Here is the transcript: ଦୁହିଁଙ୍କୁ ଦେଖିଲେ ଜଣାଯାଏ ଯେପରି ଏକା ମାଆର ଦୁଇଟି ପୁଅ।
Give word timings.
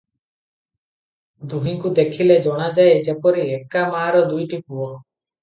ଦୁହିଁଙ୍କୁ 1.51 1.91
ଦେଖିଲେ 1.99 2.39
ଜଣାଯାଏ 2.47 2.97
ଯେପରି 3.09 3.45
ଏକା 3.59 3.85
ମାଆର 3.93 4.25
ଦୁଇଟି 4.33 4.63
ପୁଅ। 4.65 4.91